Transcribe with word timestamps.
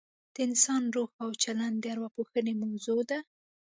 د 0.33 0.35
انسان 0.47 0.83
روان 0.95 1.15
او 1.23 1.29
چلن 1.43 1.73
د 1.79 1.85
اوراپوهنې 1.93 2.53
موضوع 2.63 3.01
ده 3.09 3.19